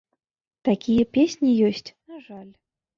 Такія 0.69 1.03
песні 1.19 1.51
ёсць, 1.71 1.95
на 2.13 2.27
жаль. 2.27 2.51